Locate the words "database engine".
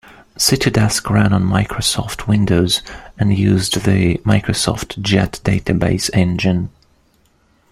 5.43-6.71